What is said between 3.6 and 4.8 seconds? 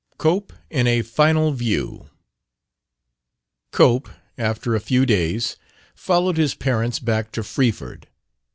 Cope, after a